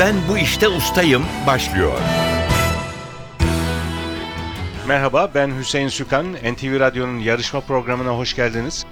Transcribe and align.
Ben 0.00 0.14
bu 0.28 0.38
işte 0.38 0.68
ustayım 0.68 1.24
başlıyor. 1.46 1.98
Merhaba 4.88 5.30
ben 5.34 5.58
Hüseyin 5.58 5.88
Sükan. 5.88 6.32
NTV 6.32 6.80
Radyo'nun 6.80 7.18
yarışma 7.18 7.60
programına 7.60 8.10
hoş 8.10 8.36
geldiniz. 8.36 8.86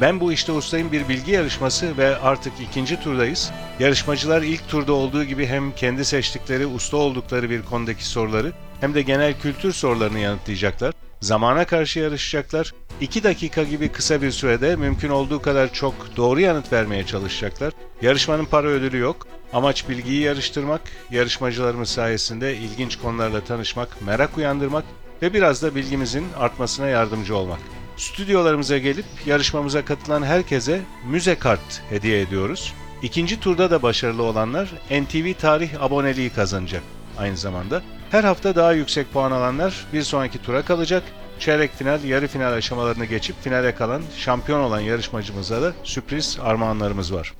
Ben 0.00 0.20
bu 0.20 0.32
işte 0.32 0.52
ustayım 0.52 0.92
bir 0.92 1.08
bilgi 1.08 1.32
yarışması 1.32 1.96
ve 1.96 2.16
artık 2.16 2.52
ikinci 2.60 3.00
turdayız. 3.00 3.52
Yarışmacılar 3.80 4.42
ilk 4.42 4.68
turda 4.68 4.92
olduğu 4.92 5.24
gibi 5.24 5.46
hem 5.46 5.74
kendi 5.74 6.04
seçtikleri, 6.04 6.66
usta 6.66 6.96
oldukları 6.96 7.50
bir 7.50 7.62
konudaki 7.62 8.06
soruları 8.06 8.52
hem 8.80 8.94
de 8.94 9.02
genel 9.02 9.40
kültür 9.40 9.72
sorularını 9.72 10.18
yanıtlayacaklar. 10.18 10.94
Zamana 11.22 11.64
karşı 11.64 11.98
yarışacaklar. 11.98 12.72
2 13.00 13.24
dakika 13.24 13.62
gibi 13.62 13.88
kısa 13.88 14.22
bir 14.22 14.30
sürede 14.30 14.76
mümkün 14.76 15.08
olduğu 15.08 15.42
kadar 15.42 15.72
çok 15.72 16.16
doğru 16.16 16.40
yanıt 16.40 16.72
vermeye 16.72 17.06
çalışacaklar. 17.06 17.72
Yarışmanın 18.02 18.44
para 18.44 18.68
ödülü 18.68 18.98
yok. 18.98 19.26
Amaç 19.52 19.88
bilgiyi 19.88 20.22
yarıştırmak, 20.22 20.80
yarışmacılarımız 21.10 21.88
sayesinde 21.88 22.56
ilginç 22.56 22.96
konularla 22.96 23.44
tanışmak, 23.44 24.02
merak 24.02 24.38
uyandırmak 24.38 24.84
ve 25.22 25.34
biraz 25.34 25.62
da 25.62 25.74
bilgimizin 25.74 26.26
artmasına 26.38 26.86
yardımcı 26.86 27.36
olmak. 27.36 27.60
Stüdyolarımıza 27.96 28.78
gelip 28.78 29.06
yarışmamıza 29.26 29.84
katılan 29.84 30.22
herkese 30.22 30.80
müze 31.06 31.34
kart 31.34 31.82
hediye 31.88 32.20
ediyoruz. 32.20 32.74
İkinci 33.02 33.40
turda 33.40 33.70
da 33.70 33.82
başarılı 33.82 34.22
olanlar 34.22 34.72
NTV 34.90 35.32
Tarih 35.40 35.82
aboneliği 35.82 36.30
kazanacak 36.30 36.82
aynı 37.18 37.36
zamanda. 37.36 37.82
Her 38.12 38.24
hafta 38.24 38.54
daha 38.54 38.72
yüksek 38.72 39.12
puan 39.12 39.30
alanlar 39.30 39.86
bir 39.92 40.02
sonraki 40.02 40.42
tura 40.42 40.64
kalacak. 40.64 41.02
Çeyrek 41.38 41.74
final, 41.74 42.04
yarı 42.04 42.28
final 42.28 42.52
aşamalarını 42.52 43.04
geçip 43.04 43.42
finale 43.42 43.74
kalan 43.74 44.02
şampiyon 44.16 44.60
olan 44.60 44.80
yarışmacımıza 44.80 45.62
da 45.62 45.72
sürpriz 45.84 46.38
armağanlarımız 46.42 47.14
var. 47.14 47.34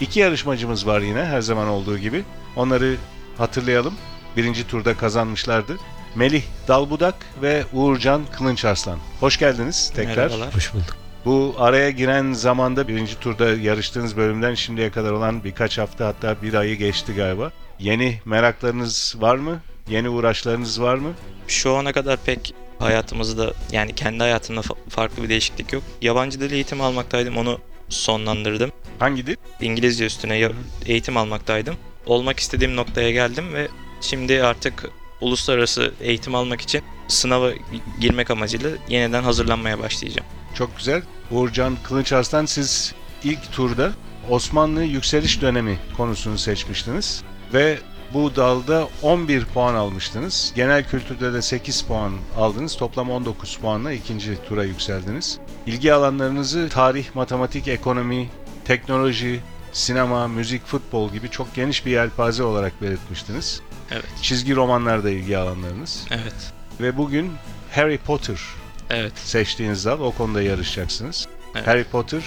İki 0.00 0.20
yarışmacımız 0.20 0.86
var 0.86 1.00
yine 1.00 1.24
her 1.24 1.40
zaman 1.40 1.68
olduğu 1.68 1.98
gibi. 1.98 2.24
Onları 2.56 2.96
hatırlayalım. 3.38 3.94
Birinci 4.36 4.66
turda 4.66 4.96
kazanmışlardı. 4.96 5.76
Melih 6.14 6.42
Dalbudak 6.68 7.14
ve 7.42 7.64
Uğurcan 7.72 8.22
Kılınçarslan. 8.38 8.98
Hoş 9.20 9.38
geldiniz 9.38 9.92
tekrar. 9.96 10.16
Merhabalar. 10.16 10.54
Hoş 10.54 10.74
bulduk. 10.74 11.05
Bu 11.26 11.54
araya 11.58 11.90
giren 11.90 12.32
zamanda 12.32 12.88
birinci 12.88 13.20
turda 13.20 13.50
yarıştığınız 13.50 14.16
bölümden 14.16 14.54
şimdiye 14.54 14.90
kadar 14.90 15.12
olan 15.12 15.44
birkaç 15.44 15.78
hafta 15.78 16.06
hatta 16.06 16.42
bir 16.42 16.54
ayı 16.54 16.76
geçti 16.76 17.14
galiba. 17.14 17.52
Yeni 17.78 18.20
meraklarınız 18.24 19.16
var 19.18 19.36
mı? 19.36 19.60
Yeni 19.88 20.08
uğraşlarınız 20.08 20.82
var 20.82 20.94
mı? 20.94 21.12
Şu 21.48 21.76
ana 21.76 21.92
kadar 21.92 22.18
pek 22.24 22.54
hayatımızda 22.78 23.52
yani 23.72 23.94
kendi 23.94 24.18
hayatımda 24.18 24.60
fa- 24.60 24.88
farklı 24.88 25.22
bir 25.22 25.28
değişiklik 25.28 25.72
yok. 25.72 25.82
Yabancı 26.02 26.40
dil 26.40 26.52
eğitimi 26.52 26.82
almaktaydım 26.82 27.36
onu 27.36 27.58
sonlandırdım. 27.88 28.72
Hangi 28.98 29.26
dil? 29.26 29.36
İngilizce 29.60 30.06
üstüne 30.06 30.50
eğitim 30.86 31.16
almaktaydım. 31.16 31.74
Olmak 32.06 32.40
istediğim 32.40 32.76
noktaya 32.76 33.10
geldim 33.10 33.54
ve 33.54 33.68
şimdi 34.00 34.42
artık 34.42 34.90
uluslararası 35.20 35.94
eğitim 36.00 36.34
almak 36.34 36.60
için 36.60 36.82
sınava 37.08 37.50
girmek 38.00 38.30
amacıyla 38.30 38.70
yeniden 38.88 39.22
hazırlanmaya 39.22 39.78
başlayacağım. 39.78 40.28
Çok 40.54 40.76
güzel. 40.76 41.02
Uğurcan 41.30 41.76
Kılınçarslan 41.84 42.46
siz 42.46 42.94
ilk 43.24 43.52
turda 43.52 43.92
Osmanlı 44.30 44.84
yükseliş 44.84 45.42
dönemi 45.42 45.78
konusunu 45.96 46.38
seçmiştiniz 46.38 47.22
ve 47.54 47.78
bu 48.14 48.36
dalda 48.36 48.88
11 49.02 49.44
puan 49.44 49.74
almıştınız. 49.74 50.52
Genel 50.56 50.84
kültürde 50.84 51.32
de 51.32 51.42
8 51.42 51.82
puan 51.82 52.12
aldınız. 52.36 52.76
Toplam 52.76 53.10
19 53.10 53.56
puanla 53.56 53.92
ikinci 53.92 54.38
tura 54.48 54.64
yükseldiniz. 54.64 55.38
İlgi 55.66 55.94
alanlarınızı 55.94 56.68
tarih, 56.68 57.14
matematik, 57.14 57.68
ekonomi, 57.68 58.28
teknoloji, 58.64 59.40
sinema, 59.72 60.28
müzik, 60.28 60.66
futbol 60.66 61.12
gibi 61.12 61.30
çok 61.30 61.54
geniş 61.54 61.86
bir 61.86 61.90
yelpaze 61.90 62.42
olarak 62.42 62.82
belirtmiştiniz. 62.82 63.60
Evet. 63.90 64.04
Çizgi 64.22 64.56
romanlarda 64.56 65.10
ilgi 65.10 65.38
alanlarınız. 65.38 66.06
Evet. 66.10 66.52
Ve 66.80 66.96
bugün 66.96 67.32
Harry 67.74 67.98
Potter 67.98 68.38
Evet. 68.90 69.12
seçtiğiniz 69.18 69.84
dal 69.84 70.00
o 70.00 70.12
konuda 70.12 70.42
yarışacaksınız. 70.42 71.28
Evet. 71.54 71.66
Harry 71.66 71.84
Potter 71.84 72.22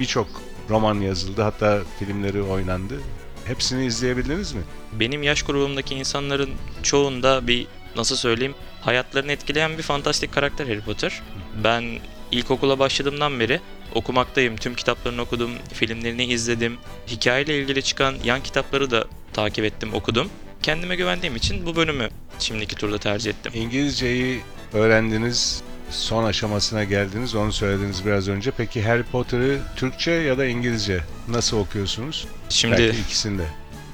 birçok 0.00 0.26
roman 0.70 1.00
yazıldı 1.00 1.42
hatta 1.42 1.82
filmleri 1.98 2.42
oynandı. 2.42 3.00
Hepsini 3.44 3.86
izleyebildiniz 3.86 4.52
mi? 4.52 4.62
Benim 4.92 5.22
yaş 5.22 5.42
grubumdaki 5.42 5.94
insanların 5.94 6.50
çoğunda 6.82 7.46
bir 7.46 7.66
nasıl 7.96 8.16
söyleyeyim 8.16 8.54
hayatlarını 8.80 9.32
etkileyen 9.32 9.78
bir 9.78 9.82
fantastik 9.82 10.32
karakter 10.32 10.66
Harry 10.66 10.80
Potter. 10.80 11.22
Ben 11.64 11.84
ilkokula 12.32 12.78
başladığımdan 12.78 13.40
beri 13.40 13.60
okumaktayım. 13.94 14.56
Tüm 14.56 14.74
kitaplarını 14.74 15.22
okudum, 15.22 15.50
filmlerini 15.72 16.24
izledim. 16.24 16.76
Hikayeyle 17.08 17.58
ilgili 17.58 17.82
çıkan 17.82 18.14
yan 18.24 18.42
kitapları 18.42 18.90
da 18.90 19.04
takip 19.32 19.64
ettim, 19.64 19.94
okudum. 19.94 20.28
Kendime 20.62 20.96
güvendiğim 20.96 21.36
için 21.36 21.66
bu 21.66 21.76
bölümü 21.76 22.08
şimdiki 22.38 22.76
turda 22.76 22.98
tercih 22.98 23.30
ettim. 23.30 23.52
İngilizceyi 23.54 24.40
öğrendiniz, 24.72 25.62
son 25.90 26.24
aşamasına 26.24 26.84
geldiniz, 26.84 27.34
onu 27.34 27.52
söylediniz 27.52 28.06
biraz 28.06 28.28
önce. 28.28 28.50
Peki 28.50 28.82
Harry 28.82 29.02
Potter'ı 29.02 29.58
Türkçe 29.76 30.10
ya 30.10 30.38
da 30.38 30.46
İngilizce 30.46 31.00
nasıl 31.28 31.56
okuyorsunuz? 31.56 32.26
Şimdi 32.48 32.76
Belki 32.78 33.00
ikisinde. 33.00 33.46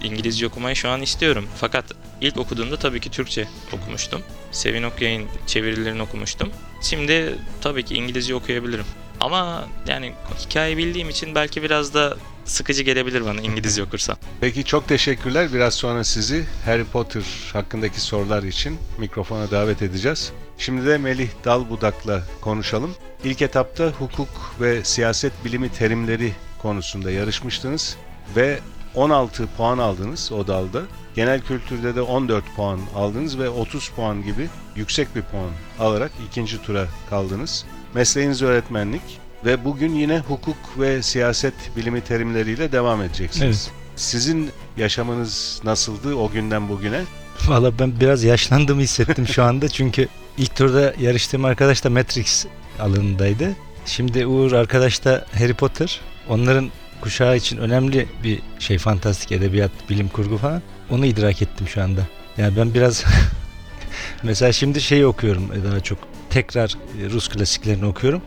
İngilizce 0.03 0.47
okumayı 0.47 0.77
şu 0.77 0.89
an 0.89 1.03
istiyorum. 1.03 1.47
Fakat 1.57 1.85
ilk 2.21 2.37
okuduğumda 2.37 2.77
tabii 2.77 3.01
ki 3.01 3.11
Türkçe 3.11 3.49
okumuştum. 3.73 4.23
Sevin 4.53 4.83
Okyay'ın 4.83 5.29
çevirilerini 5.47 6.03
okumuştum. 6.03 6.51
Şimdi 6.83 7.35
tabii 7.61 7.85
ki 7.85 7.95
İngilizce 7.95 8.35
okuyabilirim. 8.35 8.87
Ama 9.21 9.69
yani 9.87 10.13
hikaye 10.39 10.77
bildiğim 10.77 11.11
için 11.11 11.35
belki 11.35 11.63
biraz 11.63 11.95
da 11.95 12.17
sıkıcı 12.45 12.83
gelebilir 12.83 13.25
bana 13.25 13.41
İngilizce 13.41 13.83
okursam. 13.83 14.17
Peki 14.41 14.65
çok 14.65 14.89
teşekkürler. 14.89 15.49
Biraz 15.53 15.75
sonra 15.75 16.05
sizi 16.05 16.45
Harry 16.65 16.85
Potter 16.85 17.25
hakkındaki 17.53 18.01
sorular 18.01 18.43
için 18.43 18.79
mikrofona 18.99 19.51
davet 19.51 19.83
edeceğiz. 19.83 20.33
Şimdi 20.59 20.87
de 20.87 20.99
Melih 20.99 21.29
Dalbudak'la 21.45 22.23
konuşalım. 22.41 22.95
İlk 23.25 23.43
etapta 23.43 23.87
hukuk 23.87 24.29
ve 24.61 24.85
siyaset 24.85 25.33
bilimi 25.45 25.73
terimleri 25.73 26.33
konusunda 26.63 27.11
yarışmıştınız 27.11 27.97
ve 28.37 28.61
16 28.95 29.47
puan 29.57 29.79
aldınız 29.79 30.33
o 30.33 30.47
dalda. 30.47 30.83
Genel 31.15 31.41
kültürde 31.41 31.95
de 31.95 32.01
14 32.03 32.45
puan 32.57 32.81
aldınız 32.97 33.39
ve 33.39 33.49
30 33.49 33.89
puan 33.89 34.23
gibi 34.23 34.49
yüksek 34.77 35.17
bir 35.17 35.23
puan 35.23 35.51
alarak 35.79 36.13
ikinci 36.29 36.63
tura 36.63 36.87
kaldınız. 37.11 37.65
Mesleğiniz 37.95 38.43
öğretmenlik 38.43 39.03
ve 39.45 39.65
bugün 39.65 39.95
yine 39.95 40.19
hukuk 40.19 40.57
ve 40.79 41.03
siyaset 41.03 41.55
bilimi 41.77 42.01
terimleriyle 42.01 42.73
devam 42.73 43.03
edeceksiniz. 43.03 43.69
Evet. 43.71 43.81
Sizin 43.97 44.51
yaşamınız 44.77 45.61
nasıldı 45.65 46.15
o 46.15 46.31
günden 46.31 46.69
bugüne? 46.69 47.03
Valla 47.47 47.79
ben 47.79 48.01
biraz 48.01 48.25
yaşlandığımı 48.25 48.81
hissettim 48.81 49.27
şu 49.27 49.43
anda 49.43 49.69
çünkü 49.73 50.09
ilk 50.39 50.57
turda 50.57 50.95
yarıştığım 51.01 51.45
arkadaş 51.45 51.85
da 51.85 51.91
Matrix 51.91 52.47
alanındaydı. 52.81 53.51
Şimdi 53.87 54.27
Uğur 54.27 54.53
arkadaş 54.53 55.05
da 55.05 55.27
Harry 55.39 55.55
Potter. 55.55 56.01
Onların 56.29 56.71
kuşağı 57.01 57.37
için 57.37 57.57
önemli 57.57 58.09
bir 58.25 58.41
şey 58.59 58.79
fantastik 58.79 59.33
edebiyat, 59.33 59.71
bilim 59.91 60.09
kurgu 60.09 60.39
falan. 60.39 60.63
Onu 60.91 61.07
idrak 61.07 61.43
ettim 61.43 61.69
şu 61.69 61.83
anda. 61.83 62.01
Yani 62.37 62.57
ben 62.57 62.75
biraz 62.75 63.05
mesela 64.23 64.53
şimdi 64.53 64.81
şeyi 64.81 65.07
okuyorum 65.07 65.49
daha 65.71 65.81
çok 65.81 65.99
tekrar 66.31 66.77
e, 67.03 67.11
Rus 67.11 67.29
klasiklerini 67.29 67.87
okuyorum. 67.87 68.23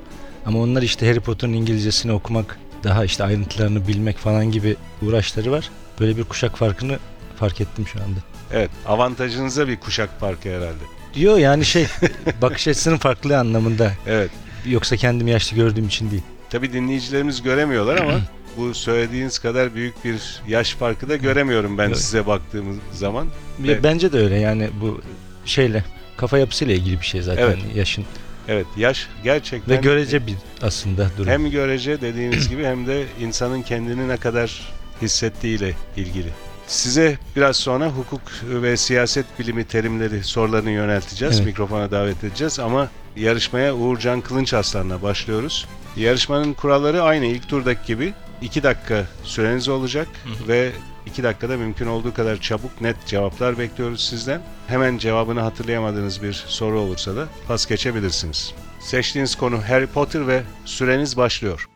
Ama 0.46 0.60
onlar 0.60 0.82
işte 0.82 1.08
Harry 1.08 1.20
Potter'ın 1.20 1.54
İngilizcesini 1.54 2.12
okumak, 2.12 2.60
daha 2.84 3.06
işte 3.06 3.24
ayrıntılarını 3.24 3.88
bilmek 3.88 4.18
falan 4.18 4.52
gibi 4.52 4.76
uğraşları 5.02 5.52
var. 5.52 5.70
Böyle 6.00 6.18
bir 6.18 6.24
kuşak 6.24 6.58
farkını 6.58 7.00
fark 7.36 7.62
ettim 7.62 7.88
şu 7.88 8.00
anda. 8.00 8.20
Evet, 8.54 8.70
avantajınıza 8.88 9.68
bir 9.68 9.78
kuşak 9.80 10.20
farkı 10.20 10.50
herhalde. 10.50 10.84
Diyor 11.14 11.38
yani 11.38 11.66
şey 11.66 11.86
bakış 12.42 12.68
açısının 12.68 12.98
farklı 12.98 13.40
anlamında. 13.40 13.92
Evet, 14.08 14.32
Yoksa 14.66 14.98
kendimi 14.98 15.32
yaşlı 15.32 15.56
gördüğüm 15.58 15.88
için 15.88 16.12
değil. 16.12 16.22
tabii 16.50 16.74
dinleyicilerimiz 16.74 17.42
göremiyorlar 17.42 17.98
ama 17.98 18.14
bu 18.58 18.74
söylediğiniz 18.74 19.40
kadar 19.40 19.76
büyük 19.76 20.06
bir 20.06 20.42
yaş 20.48 20.74
farkı 20.74 21.10
da 21.10 21.16
göremiyorum 21.16 21.78
ben 21.78 21.88
Evet. 21.88 21.98
size 21.98 22.28
baktığım 22.28 22.82
zaman. 22.92 23.28
Bence 23.84 24.12
de 24.14 24.18
öyle 24.20 24.36
yani 24.40 24.70
bu 24.82 25.02
şeyle 25.46 25.84
kafa 26.18 26.38
yapısıyla 26.38 26.74
ilgili 26.76 27.00
bir 27.02 27.06
şey 27.06 27.22
zaten 27.22 27.44
Evet. 27.44 27.58
yaşın 27.76 28.06
Evet, 28.48 28.66
yaş 28.78 29.08
gerçekten 29.24 29.78
ve 29.78 29.82
görece 29.82 30.28
bir 30.28 30.36
aslında 30.62 31.10
durum. 31.18 31.32
hem 31.32 31.52
görece 31.52 32.02
dediğiniz 32.02 32.50
gibi 32.50 32.64
hem 32.66 32.88
de 32.88 33.06
insanın 33.22 33.62
kendini 33.62 34.08
ne 34.08 34.18
kadar 34.18 34.74
hissettiğiyle 35.02 35.74
ilgili. 35.98 36.30
Size 36.68 37.18
biraz 37.36 37.56
sonra 37.56 37.90
hukuk 37.90 38.22
ve 38.44 38.78
siyaset 38.78 39.26
bilimi 39.40 39.64
terimleri 39.64 40.24
sorularını 40.24 40.72
yönelteceğiz. 40.72 41.36
Evet. 41.36 41.46
Mikrofona 41.46 41.92
davet 41.92 42.24
edeceğiz 42.24 42.60
ama 42.60 42.90
yarışmaya 43.16 43.76
Uğurcan 43.76 44.22
Kılınç 44.22 44.54
Aslan'la 44.54 45.02
başlıyoruz. 45.02 45.68
Yarışmanın 45.98 46.54
kuralları 46.54 47.04
aynı 47.04 47.26
ilk 47.26 47.50
turdaki 47.50 47.88
gibi. 47.88 48.14
2 48.44 48.64
dakika 48.64 49.06
süreniz 49.24 49.70
olacak 49.70 50.08
Hı 50.24 50.44
hı. 50.44 50.48
ve 50.48 50.72
2 51.06 51.24
dakikada 51.24 51.58
mümkün 51.58 51.88
olduğu 51.88 52.14
kadar 52.14 52.42
çabuk 52.42 52.82
net 52.82 53.06
cevaplar 53.06 53.58
bekliyoruz 53.60 54.10
sizden. 54.10 54.42
Hemen 54.68 54.98
cevabını 54.98 55.42
hatırlayamadığınız 55.42 56.24
bir 56.24 56.34
soru 56.34 56.80
olursa 56.80 57.16
da 57.16 57.28
pas 57.48 57.66
geçebilirsiniz. 57.66 58.54
Seçtiğiniz 58.80 59.36
konu 59.36 59.62
Harry 59.68 59.88
Potter 59.88 60.28
ve 60.28 60.44
süreniz 60.66 61.18
başlıyor. 61.18 61.70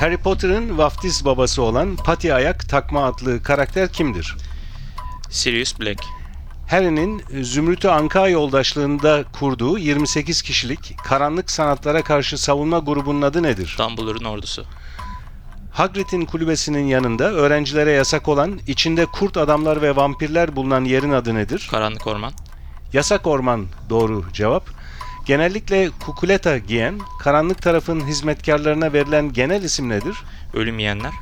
Harry 0.00 0.16
Potter'ın 0.16 0.78
vaftiz 0.78 1.24
babası 1.24 1.62
olan 1.62 1.96
Pati 1.96 2.34
Ayak 2.34 2.68
takma 2.68 3.04
adlı 3.04 3.42
karakter 3.42 3.92
kimdir? 3.92 4.36
Sirius 5.30 5.80
Black. 5.80 6.21
Harry'nin 6.72 7.22
Zümrüt'ü 7.42 7.88
Anka 7.88 8.28
yoldaşlığında 8.28 9.24
kurduğu 9.32 9.78
28 9.78 10.42
kişilik 10.42 10.96
karanlık 11.04 11.50
sanatlara 11.50 12.02
karşı 12.02 12.38
savunma 12.38 12.78
grubunun 12.78 13.22
adı 13.22 13.42
nedir? 13.42 13.76
Dumbledore'un 13.78 14.24
ordusu. 14.24 14.64
Hagrid'in 15.72 16.24
kulübesinin 16.24 16.86
yanında 16.86 17.32
öğrencilere 17.32 17.90
yasak 17.90 18.28
olan, 18.28 18.60
içinde 18.66 19.06
kurt 19.06 19.36
adamlar 19.36 19.82
ve 19.82 19.96
vampirler 19.96 20.56
bulunan 20.56 20.84
yerin 20.84 21.12
adı 21.12 21.34
nedir? 21.34 21.68
Karanlık 21.70 22.06
Orman. 22.06 22.32
Yasak 22.92 23.26
orman 23.26 23.66
doğru 23.90 24.24
cevap. 24.32 24.66
Genellikle 25.26 25.90
kukuleta 26.06 26.58
giyen, 26.58 27.00
karanlık 27.20 27.62
tarafın 27.62 28.00
hizmetkarlarına 28.00 28.92
verilen 28.92 29.32
genel 29.32 29.62
isim 29.62 29.88
nedir? 29.88 30.16
Ölüm 30.54 30.78
Yiyenler. 30.78 31.12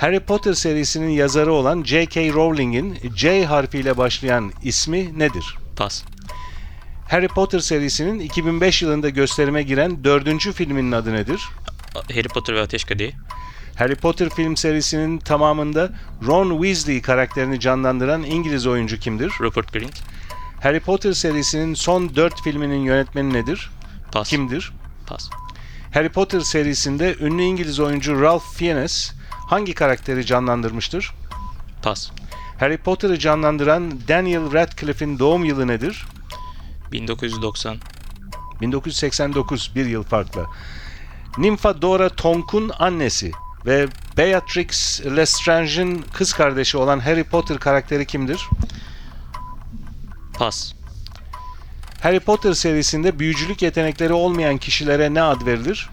Harry 0.00 0.20
Potter 0.20 0.52
serisinin 0.52 1.08
yazarı 1.08 1.52
olan 1.52 1.82
J.K. 1.84 2.32
Rowling'in 2.32 2.98
J 3.16 3.44
harfiyle 3.44 3.96
başlayan 3.96 4.52
ismi 4.62 5.18
nedir? 5.18 5.56
Pas. 5.76 6.02
Harry 7.08 7.28
Potter 7.28 7.58
serisinin 7.58 8.20
2005 8.20 8.82
yılında 8.82 9.08
gösterime 9.08 9.62
giren 9.62 10.04
dördüncü 10.04 10.52
filminin 10.52 10.92
adı 10.92 11.12
nedir? 11.12 11.48
Harry 11.94 12.28
Potter 12.28 12.54
ve 12.54 12.60
Ateş 12.60 12.84
Kadehi. 12.84 13.14
Harry 13.76 13.94
Potter 13.94 14.30
film 14.30 14.56
serisinin 14.56 15.18
tamamında 15.18 15.92
Ron 16.26 16.62
Weasley 16.62 17.02
karakterini 17.02 17.60
canlandıran 17.60 18.22
İngiliz 18.22 18.66
oyuncu 18.66 18.98
kimdir? 18.98 19.32
Rupert 19.40 19.72
Grint. 19.72 20.02
Harry 20.62 20.80
Potter 20.80 21.12
serisinin 21.12 21.74
son 21.74 22.16
4 22.16 22.42
filminin 22.42 22.80
yönetmeni 22.80 23.32
nedir? 23.32 23.70
Pas. 24.12 24.28
Kimdir? 24.28 24.72
Pas. 25.06 25.30
Harry 25.94 26.08
Potter 26.08 26.40
serisinde 26.40 27.16
ünlü 27.20 27.42
İngiliz 27.42 27.80
oyuncu 27.80 28.20
Ralph 28.20 28.54
Fiennes 28.54 29.12
hangi 29.50 29.74
karakteri 29.74 30.26
canlandırmıştır? 30.26 31.14
Pas. 31.82 32.10
Harry 32.58 32.76
Potter'ı 32.76 33.18
canlandıran 33.18 34.00
Daniel 34.08 34.52
Radcliffe'in 34.52 35.18
doğum 35.18 35.44
yılı 35.44 35.66
nedir? 35.66 36.06
1990. 36.92 37.76
1989, 38.60 39.72
bir 39.74 39.86
yıl 39.86 40.02
farklı. 40.02 40.46
Nymphadora 41.38 42.08
Tonk'un 42.08 42.70
annesi 42.78 43.32
ve 43.66 43.88
Beatrix 44.16 45.00
Lestrange'in 45.04 46.04
kız 46.12 46.32
kardeşi 46.32 46.78
olan 46.78 46.98
Harry 46.98 47.24
Potter 47.24 47.58
karakteri 47.58 48.06
kimdir? 48.06 48.48
Pas. 50.38 50.72
Harry 52.02 52.20
Potter 52.20 52.52
serisinde 52.52 53.18
büyücülük 53.18 53.62
yetenekleri 53.62 54.12
olmayan 54.12 54.58
kişilere 54.58 55.14
ne 55.14 55.22
ad 55.22 55.46
verilir? 55.46 55.90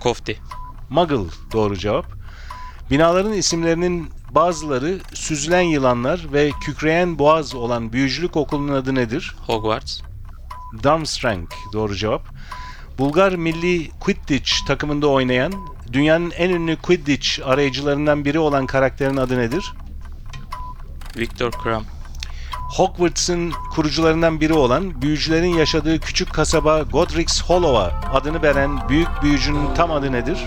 Kofti. 0.00 0.40
Muggle 0.90 1.30
doğru 1.52 1.76
cevap. 1.76 2.15
Binaların 2.90 3.32
isimlerinin 3.32 4.10
bazıları 4.30 4.98
süzülen 5.14 5.60
yılanlar 5.60 6.26
ve 6.32 6.50
kükreyen 6.60 7.18
boğaz 7.18 7.54
olan 7.54 7.92
büyücülük 7.92 8.36
okulunun 8.36 8.74
adı 8.74 8.94
nedir? 8.94 9.36
Hogwarts. 9.46 10.00
Durmstrang 10.82 11.48
doğru 11.72 11.96
cevap. 11.96 12.22
Bulgar 12.98 13.32
milli 13.32 13.90
Quidditch 14.00 14.52
takımında 14.66 15.06
oynayan, 15.06 15.52
dünyanın 15.92 16.30
en 16.30 16.50
ünlü 16.50 16.76
Quidditch 16.76 17.46
arayıcılarından 17.46 18.24
biri 18.24 18.38
olan 18.38 18.66
karakterin 18.66 19.16
adı 19.16 19.38
nedir? 19.38 19.72
Victor 21.16 21.50
Krum. 21.50 21.84
Hogwarts'ın 22.52 23.52
kurucularından 23.74 24.40
biri 24.40 24.52
olan, 24.52 25.02
büyücülerin 25.02 25.54
yaşadığı 25.54 26.00
küçük 26.00 26.34
kasaba 26.34 26.82
Godric's 26.82 27.42
Hollow'a 27.42 28.00
adını 28.12 28.42
veren 28.42 28.88
büyük 28.88 29.08
büyücünün 29.22 29.74
tam 29.74 29.90
adı 29.90 30.12
nedir? 30.12 30.38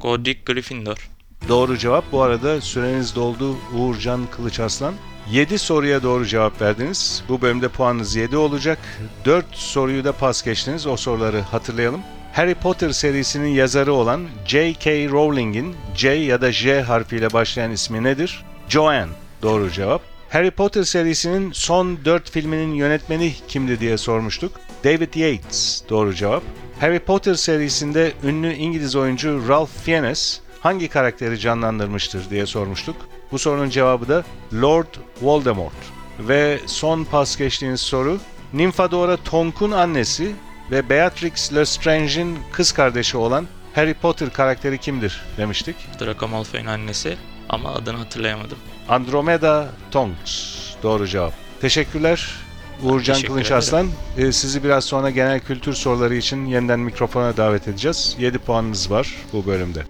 Godric 0.00 0.40
Gryffindor. 0.46 1.08
Doğru 1.48 1.78
cevap. 1.78 2.12
Bu 2.12 2.22
arada 2.22 2.60
süreniz 2.60 3.14
doldu 3.14 3.56
Uğurcan 3.74 4.20
Kılıç 4.36 4.60
Aslan. 4.60 4.94
7 5.30 5.58
soruya 5.58 6.02
doğru 6.02 6.26
cevap 6.26 6.60
verdiniz. 6.60 7.24
Bu 7.28 7.40
bölümde 7.40 7.68
puanınız 7.68 8.16
7 8.16 8.36
olacak. 8.36 8.78
4 9.24 9.46
soruyu 9.52 10.04
da 10.04 10.12
pas 10.12 10.44
geçtiniz. 10.44 10.86
O 10.86 10.96
soruları 10.96 11.40
hatırlayalım. 11.40 12.00
Harry 12.32 12.54
Potter 12.54 12.90
serisinin 12.90 13.48
yazarı 13.48 13.92
olan 13.92 14.28
J.K. 14.46 15.08
Rowling'in 15.08 15.76
J 15.94 16.08
ya 16.08 16.40
da 16.40 16.52
J 16.52 16.82
harfiyle 16.82 17.32
başlayan 17.32 17.70
ismi 17.70 18.02
nedir? 18.02 18.44
Joanne. 18.68 19.12
Doğru 19.42 19.70
cevap. 19.70 20.02
Harry 20.28 20.50
Potter 20.50 20.82
serisinin 20.82 21.52
son 21.52 21.98
4 22.04 22.30
filminin 22.30 22.74
yönetmeni 22.74 23.32
kimdi 23.48 23.80
diye 23.80 23.98
sormuştuk. 23.98 24.52
David 24.84 25.14
Yates. 25.14 25.82
Doğru 25.90 26.14
cevap. 26.14 26.42
Harry 26.80 26.98
Potter 26.98 27.34
serisinde 27.34 28.12
ünlü 28.24 28.52
İngiliz 28.52 28.96
oyuncu 28.96 29.48
Ralph 29.48 29.70
Fiennes 29.70 30.40
hangi 30.60 30.88
karakteri 30.88 31.38
canlandırmıştır 31.38 32.30
diye 32.30 32.46
sormuştuk. 32.46 32.96
Bu 33.32 33.38
sorunun 33.38 33.70
cevabı 33.70 34.08
da 34.08 34.24
Lord 34.54 34.94
Voldemort. 35.22 35.72
Ve 36.18 36.58
son 36.66 37.04
pas 37.04 37.36
geçtiğiniz 37.36 37.80
soru 37.80 38.18
Nymphadora 38.52 39.16
Tonk'un 39.16 39.70
annesi 39.70 40.34
ve 40.70 40.88
Beatrix 40.90 41.54
Lestrange'in 41.54 42.38
kız 42.52 42.72
kardeşi 42.72 43.16
olan 43.16 43.46
Harry 43.74 43.94
Potter 43.94 44.32
karakteri 44.32 44.78
kimdir 44.78 45.22
demiştik. 45.36 45.76
Draco 46.00 46.28
Malfoy'un 46.28 46.66
annesi 46.66 47.16
ama 47.48 47.74
adını 47.74 47.96
hatırlayamadım. 47.96 48.58
Andromeda 48.88 49.68
Tonks. 49.90 50.56
Doğru 50.82 51.06
cevap. 51.06 51.32
Teşekkürler. 51.60 52.47
Uğurcan 52.82 53.14
teşekkür 53.14 53.28
Kılınç 53.28 53.46
ederim. 53.46 53.58
Aslan. 53.58 53.88
Ee, 54.18 54.32
sizi 54.32 54.64
biraz 54.64 54.84
sonra 54.84 55.10
genel 55.10 55.40
kültür 55.40 55.74
soruları 55.74 56.14
için 56.14 56.46
yeniden 56.46 56.80
mikrofona 56.80 57.36
davet 57.36 57.68
edeceğiz. 57.68 58.16
7 58.18 58.38
puanınız 58.38 58.90
var 58.90 59.14
bu 59.32 59.46
bölümde. 59.46 59.82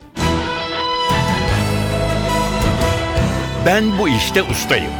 Ben 3.66 3.98
bu 3.98 4.08
işte 4.08 4.42
ustayım. 4.42 4.92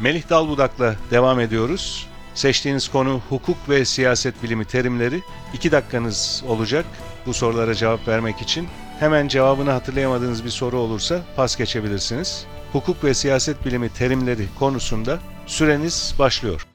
Melih 0.00 0.28
Dalbudak'la 0.30 0.94
devam 1.10 1.40
ediyoruz. 1.40 2.06
Seçtiğiniz 2.34 2.88
konu 2.88 3.20
hukuk 3.28 3.56
ve 3.68 3.84
siyaset 3.84 4.42
bilimi 4.42 4.64
terimleri. 4.64 5.22
2 5.54 5.72
dakikanız 5.72 6.44
olacak 6.48 6.84
bu 7.26 7.34
sorulara 7.34 7.74
cevap 7.74 8.08
vermek 8.08 8.40
için. 8.42 8.68
Hemen 8.98 9.28
cevabını 9.28 9.70
hatırlayamadığınız 9.70 10.44
bir 10.44 10.50
soru 10.50 10.78
olursa 10.78 11.20
pas 11.36 11.56
geçebilirsiniz. 11.56 12.46
Hukuk 12.72 13.04
ve 13.04 13.14
siyaset 13.14 13.66
bilimi 13.66 13.88
terimleri 13.88 14.46
konusunda 14.58 15.18
süreniz 15.46 16.14
başlıyor. 16.18 16.66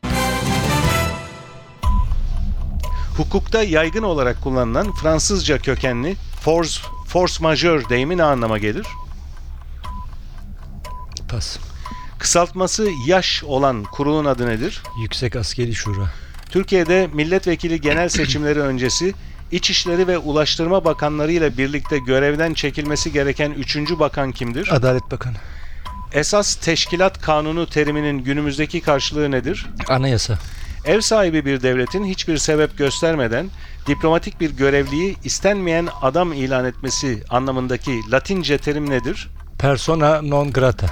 Hukukta 3.17 3.63
yaygın 3.63 4.03
olarak 4.03 4.41
kullanılan 4.41 4.93
Fransızca 4.93 5.57
kökenli 5.57 6.15
force, 6.41 6.79
force 7.07 7.33
majeure 7.39 7.89
deyimi 7.89 8.17
ne 8.17 8.23
anlama 8.23 8.57
gelir? 8.57 8.87
Pas. 11.29 11.57
Kısaltması 12.19 12.89
yaş 13.07 13.43
olan 13.43 13.83
kurulun 13.83 14.25
adı 14.25 14.47
nedir? 14.47 14.83
Yüksek 15.01 15.35
Askeri 15.35 15.75
Şura. 15.75 16.09
Türkiye'de 16.49 17.09
milletvekili 17.13 17.81
genel 17.81 18.09
seçimleri 18.09 18.59
öncesi 18.59 19.13
İçişleri 19.51 20.07
ve 20.07 20.17
Ulaştırma 20.17 20.85
Bakanları 20.85 21.31
ile 21.31 21.57
birlikte 21.57 21.97
görevden 21.97 22.53
çekilmesi 22.53 23.11
gereken 23.11 23.51
üçüncü 23.51 23.99
bakan 23.99 24.31
kimdir? 24.31 24.67
Adalet 24.71 25.11
Bakanı. 25.11 25.35
Esas 26.15 26.55
teşkilat 26.55 27.22
kanunu 27.22 27.69
teriminin 27.69 28.17
günümüzdeki 28.19 28.81
karşılığı 28.81 29.31
nedir? 29.31 29.65
Anayasa. 29.88 30.38
Ev 30.86 31.01
sahibi 31.01 31.45
bir 31.45 31.62
devletin 31.62 32.05
hiçbir 32.05 32.38
sebep 32.38 32.77
göstermeden 32.77 33.50
diplomatik 33.88 34.39
bir 34.39 34.50
görevliyi 34.51 35.15
istenmeyen 35.24 35.88
adam 36.01 36.34
ilan 36.34 36.65
etmesi 36.65 37.24
anlamındaki 37.29 38.00
Latince 38.12 38.57
terim 38.57 38.89
nedir? 38.89 39.29
Persona 39.60 40.22
non 40.22 40.51
grata. 40.51 40.88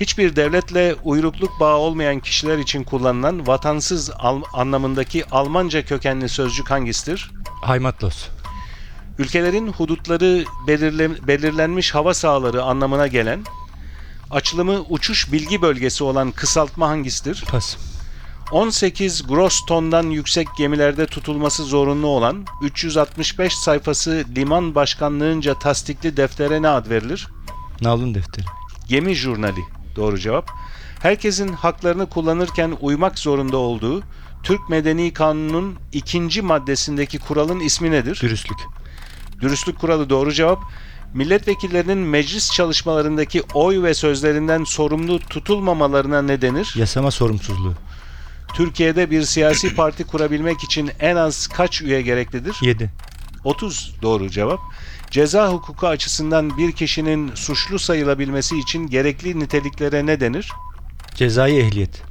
Hiçbir 0.00 0.36
devletle 0.36 0.94
uyrukluk 1.04 1.60
bağı 1.60 1.76
olmayan 1.76 2.20
kişiler 2.20 2.58
için 2.58 2.84
kullanılan 2.84 3.46
vatansız 3.46 4.10
al- 4.18 4.42
anlamındaki 4.52 5.24
Almanca 5.30 5.84
kökenli 5.84 6.28
sözcük 6.28 6.70
hangisidir? 6.70 7.30
Haymatlos. 7.62 8.26
Ülkelerin 9.18 9.68
hudutları 9.72 10.44
belirle- 10.66 11.26
belirlenmiş 11.26 11.94
hava 11.94 12.14
sahaları 12.14 12.62
anlamına 12.62 13.06
gelen, 13.06 13.44
açılımı 14.32 14.84
uçuş 14.88 15.32
bilgi 15.32 15.62
bölgesi 15.62 16.04
olan 16.04 16.30
kısaltma 16.30 16.88
hangisidir? 16.88 17.44
Pas. 17.50 17.76
18 18.52 19.26
gross 19.26 19.66
tondan 19.66 20.10
yüksek 20.10 20.48
gemilerde 20.58 21.06
tutulması 21.06 21.64
zorunlu 21.64 22.06
olan 22.06 22.46
365 22.62 23.54
sayfası 23.54 24.24
liman 24.36 24.74
başkanlığınca 24.74 25.58
tasdikli 25.58 26.16
deftere 26.16 26.62
ne 26.62 26.68
ad 26.68 26.90
verilir? 26.90 27.28
Nalın 27.80 28.14
defteri. 28.14 28.44
Gemi 28.88 29.14
jurnali. 29.14 29.60
Doğru 29.96 30.18
cevap. 30.18 30.50
Herkesin 31.02 31.52
haklarını 31.52 32.08
kullanırken 32.08 32.76
uymak 32.80 33.18
zorunda 33.18 33.56
olduğu 33.56 34.02
Türk 34.42 34.68
Medeni 34.68 35.12
Kanunu'nun 35.12 35.76
ikinci 35.92 36.42
maddesindeki 36.42 37.18
kuralın 37.18 37.60
ismi 37.60 37.90
nedir? 37.90 38.18
Dürüstlük. 38.22 38.58
Dürüstlük 39.40 39.78
kuralı 39.78 40.10
doğru 40.10 40.32
cevap. 40.32 40.62
Milletvekillerinin 41.14 41.98
meclis 41.98 42.52
çalışmalarındaki 42.52 43.42
oy 43.54 43.82
ve 43.82 43.94
sözlerinden 43.94 44.64
sorumlu 44.64 45.18
tutulmamalarına 45.18 46.22
ne 46.22 46.42
denir? 46.42 46.74
Yasama 46.76 47.10
sorumsuzluğu. 47.10 47.74
Türkiye'de 48.54 49.10
bir 49.10 49.22
siyasi 49.22 49.74
parti 49.74 50.04
kurabilmek 50.04 50.64
için 50.64 50.90
en 51.00 51.16
az 51.16 51.46
kaç 51.46 51.82
üye 51.82 52.02
gereklidir? 52.02 52.56
7. 52.62 52.90
30 53.44 53.94
doğru 54.02 54.30
cevap. 54.30 54.60
Ceza 55.10 55.52
hukuku 55.52 55.86
açısından 55.86 56.58
bir 56.58 56.72
kişinin 56.72 57.34
suçlu 57.34 57.78
sayılabilmesi 57.78 58.58
için 58.58 58.86
gerekli 58.86 59.40
niteliklere 59.40 60.06
ne 60.06 60.20
denir? 60.20 60.52
Cezai 61.14 61.56
ehliyet. 61.56 62.02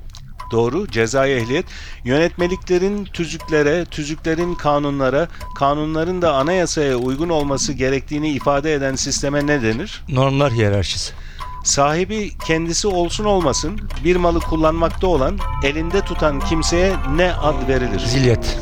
Doğru. 0.51 0.87
Cezai 0.87 1.31
ehliyet. 1.31 1.65
Yönetmeliklerin 2.03 3.05
tüzüklere, 3.05 3.85
tüzüklerin 3.85 4.55
kanunlara, 4.55 5.27
kanunların 5.55 6.21
da 6.21 6.33
anayasaya 6.33 6.95
uygun 6.95 7.29
olması 7.29 7.73
gerektiğini 7.73 8.29
ifade 8.29 8.73
eden 8.73 8.95
sisteme 8.95 9.47
ne 9.47 9.63
denir? 9.63 10.03
Normlar 10.09 10.53
hiyerarşisi. 10.53 11.13
Sahibi 11.63 12.31
kendisi 12.45 12.87
olsun 12.87 13.25
olmasın 13.25 13.79
bir 14.03 14.15
malı 14.15 14.39
kullanmakta 14.39 15.07
olan, 15.07 15.39
elinde 15.63 16.01
tutan 16.01 16.39
kimseye 16.39 16.95
ne 17.15 17.33
ad 17.33 17.67
verilir? 17.67 17.99
Zilyet. 17.99 18.59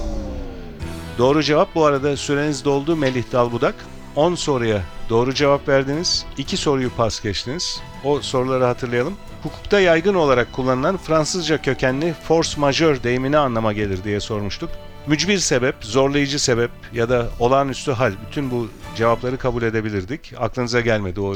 Doğru 1.17 1.43
cevap 1.43 1.75
bu 1.75 1.85
arada 1.85 2.17
süreniz 2.17 2.65
doldu 2.65 2.95
Melih 2.95 3.23
Dalbudak. 3.31 3.75
10 4.15 4.35
soruya 4.35 4.81
doğru 5.09 5.33
cevap 5.33 5.67
verdiniz. 5.67 6.25
2 6.37 6.57
soruyu 6.57 6.89
pas 6.89 7.23
geçtiniz. 7.23 7.81
O 8.03 8.21
soruları 8.21 8.63
hatırlayalım. 8.63 9.13
Hukukta 9.43 9.79
yaygın 9.79 10.13
olarak 10.13 10.53
kullanılan 10.53 10.97
Fransızca 10.97 11.61
kökenli 11.61 12.13
force 12.27 12.59
majeure 12.59 13.03
deyimi 13.03 13.31
ne 13.31 13.37
anlama 13.37 13.73
gelir 13.73 14.03
diye 14.03 14.19
sormuştuk. 14.19 14.69
Mücbir 15.07 15.37
sebep, 15.37 15.75
zorlayıcı 15.81 16.39
sebep 16.39 16.71
ya 16.93 17.09
da 17.09 17.29
olağanüstü 17.39 17.91
hal 17.91 18.13
bütün 18.27 18.51
bu 18.51 18.67
cevapları 18.95 19.37
kabul 19.37 19.63
edebilirdik. 19.63 20.33
Aklınıza 20.37 20.81
gelmedi 20.81 21.19
o 21.21 21.35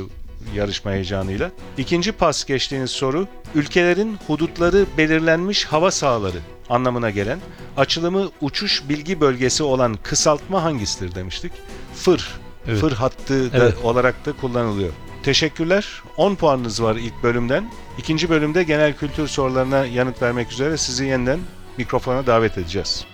yarışma 0.55 0.91
heyecanıyla. 0.91 1.51
İkinci 1.77 2.11
pas 2.11 2.45
geçtiğiniz 2.45 2.91
soru, 2.91 3.27
ülkelerin 3.55 4.17
hudutları 4.27 4.85
belirlenmiş 4.97 5.65
hava 5.65 5.91
sahaları 5.91 6.37
anlamına 6.69 7.09
gelen, 7.09 7.39
açılımı 7.77 8.29
uçuş 8.41 8.89
bilgi 8.89 9.21
bölgesi 9.21 9.63
olan 9.63 9.97
kısaltma 10.03 10.63
hangisidir 10.63 11.15
demiştik. 11.15 11.51
Fır, 11.95 12.39
Evet. 12.67 12.79
fır 12.79 12.91
hattı 12.91 13.53
da 13.53 13.57
Evet. 13.57 13.77
olarak 13.83 14.25
da 14.25 14.33
kullanılıyor. 14.33 14.89
Teşekkürler. 15.23 16.01
10 16.17 16.35
puanınız 16.35 16.83
var 16.83 16.95
ilk 16.95 17.23
bölümden. 17.23 17.71
İkinci 17.97 18.29
bölümde 18.29 18.63
genel 18.63 18.93
kültür 18.97 19.27
sorularına 19.27 19.85
yanıt 19.85 20.21
vermek 20.21 20.51
üzere 20.51 20.77
sizi 20.77 21.05
yeniden 21.05 21.39
mikrofona 21.77 22.27
davet 22.27 22.57
edeceğiz. 22.57 23.05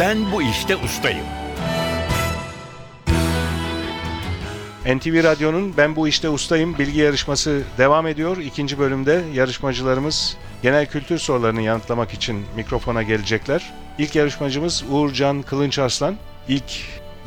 Ben 0.00 0.32
bu 0.32 0.42
işte 0.42 0.76
ustayım. 0.76 1.26
NTV 4.86 5.24
Radyo'nun 5.24 5.76
Ben 5.76 5.96
Bu 5.96 6.08
İşte 6.08 6.28
Ustayım 6.28 6.78
bilgi 6.78 7.00
yarışması 7.00 7.62
devam 7.78 8.06
ediyor. 8.06 8.36
İkinci 8.36 8.78
bölümde 8.78 9.22
yarışmacılarımız 9.34 10.36
genel 10.62 10.86
kültür 10.86 11.18
sorularını 11.18 11.62
yanıtlamak 11.62 12.14
için 12.14 12.44
mikrofona 12.56 13.02
gelecekler. 13.02 13.72
İlk 13.98 14.14
yarışmacımız 14.14 14.84
Uğurcan 14.90 15.42
Kılınç 15.42 15.78
Arslan. 15.78 16.16
İlk 16.48 16.64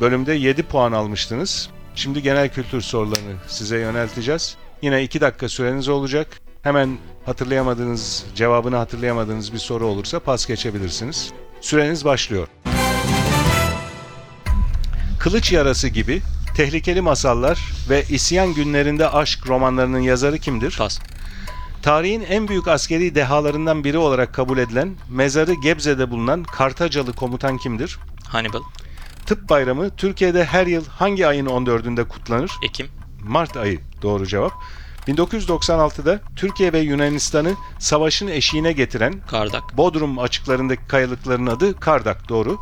bölümde 0.00 0.32
7 0.32 0.62
puan 0.62 0.92
almıştınız. 0.92 1.70
Şimdi 1.94 2.22
genel 2.22 2.48
kültür 2.48 2.80
sorularını 2.80 3.34
size 3.46 3.78
yönelteceğiz. 3.78 4.56
Yine 4.82 5.02
2 5.02 5.20
dakika 5.20 5.48
süreniz 5.48 5.88
olacak. 5.88 6.40
Hemen 6.62 6.98
hatırlayamadığınız, 7.26 8.24
cevabını 8.34 8.76
hatırlayamadığınız 8.76 9.52
bir 9.52 9.58
soru 9.58 9.86
olursa 9.86 10.20
pas 10.20 10.46
geçebilirsiniz. 10.46 11.32
Süreniz 11.60 12.04
başlıyor. 12.04 12.48
Kılıç 15.18 15.52
Yarası 15.52 15.88
gibi 15.88 16.22
Tehlikeli 16.56 17.00
Masallar 17.00 17.72
ve 17.90 18.04
İsyan 18.10 18.54
Günlerinde 18.54 19.08
Aşk 19.08 19.46
romanlarının 19.48 19.98
yazarı 19.98 20.38
kimdir? 20.38 20.76
Pas. 20.78 21.00
Tarihin 21.82 22.20
en 22.20 22.48
büyük 22.48 22.68
askeri 22.68 23.14
dehalarından 23.14 23.84
biri 23.84 23.98
olarak 23.98 24.34
kabul 24.34 24.58
edilen, 24.58 24.94
mezarı 25.10 25.54
Gebze'de 25.54 26.10
bulunan 26.10 26.44
Kartacalı 26.44 27.12
komutan 27.12 27.58
kimdir? 27.58 27.98
Hannibal. 28.28 28.62
Tıp 29.26 29.48
Bayramı 29.48 29.96
Türkiye'de 29.96 30.44
her 30.44 30.66
yıl 30.66 30.84
hangi 30.86 31.26
ayın 31.26 31.46
14'ünde 31.46 32.08
kutlanır? 32.08 32.50
Ekim. 32.62 32.86
Mart 33.24 33.56
ayı 33.56 33.80
doğru 34.02 34.26
cevap. 34.26 34.52
1996'da 35.08 36.20
Türkiye 36.36 36.72
ve 36.72 36.78
Yunanistan'ı 36.78 37.54
savaşın 37.78 38.28
eşiğine 38.28 38.72
getiren 38.72 39.14
Kardak. 39.30 39.76
Bodrum 39.76 40.18
açıklarındaki 40.18 40.86
kayalıkların 40.88 41.46
adı 41.46 41.80
Kardak 41.80 42.28
doğru. 42.28 42.58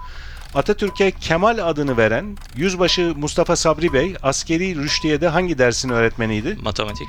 Atatürk'e 0.55 1.11
Kemal 1.11 1.59
adını 1.69 1.97
veren 1.97 2.37
Yüzbaşı 2.57 3.13
Mustafa 3.17 3.57
Sabri 3.57 3.93
Bey 3.93 4.15
askeri 4.23 4.77
rüştiyede 4.77 5.29
hangi 5.29 5.59
dersin 5.59 5.89
öğretmeniydi? 5.89 6.59
Matematik. 6.63 7.09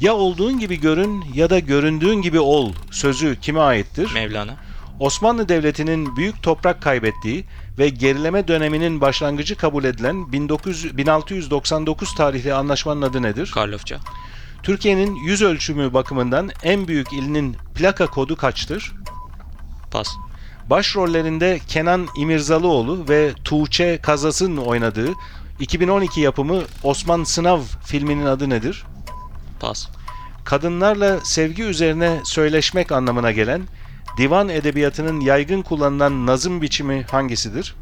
Ya 0.00 0.14
olduğun 0.14 0.58
gibi 0.58 0.80
görün 0.80 1.24
ya 1.34 1.50
da 1.50 1.58
göründüğün 1.58 2.22
gibi 2.22 2.40
ol 2.40 2.72
sözü 2.90 3.40
kime 3.40 3.60
aittir? 3.60 4.10
Mevlana. 4.14 4.56
Osmanlı 5.00 5.48
Devleti'nin 5.48 6.16
büyük 6.16 6.42
toprak 6.42 6.82
kaybettiği 6.82 7.44
ve 7.78 7.88
gerileme 7.88 8.48
döneminin 8.48 9.00
başlangıcı 9.00 9.56
kabul 9.56 9.84
edilen 9.84 10.32
1900 10.32 10.96
1699 10.96 12.14
tarihli 12.14 12.54
anlaşmanın 12.54 13.02
adı 13.02 13.22
nedir? 13.22 13.50
Karlofça. 13.54 13.98
Türkiye'nin 14.62 15.14
yüz 15.14 15.42
ölçümü 15.42 15.94
bakımından 15.94 16.50
en 16.62 16.88
büyük 16.88 17.12
ilinin 17.12 17.56
plaka 17.74 18.06
kodu 18.06 18.36
kaçtır? 18.36 18.92
Pas. 19.90 20.08
Başrollerinde 20.70 21.60
Kenan 21.68 22.08
İmirzalıoğlu 22.16 23.08
ve 23.08 23.32
Tuğçe 23.44 23.98
Kazas'ın 24.02 24.56
oynadığı 24.56 25.12
2012 25.60 26.20
yapımı 26.20 26.62
Osman 26.82 27.24
Sınav 27.24 27.60
filminin 27.84 28.26
adı 28.26 28.50
nedir? 28.50 28.84
Pas. 29.60 29.88
Kadınlarla 30.44 31.20
sevgi 31.24 31.62
üzerine 31.62 32.20
söyleşmek 32.24 32.92
anlamına 32.92 33.32
gelen 33.32 33.62
divan 34.16 34.48
edebiyatının 34.48 35.20
yaygın 35.20 35.62
kullanılan 35.62 36.26
nazım 36.26 36.62
biçimi 36.62 37.02
hangisidir? 37.10 37.74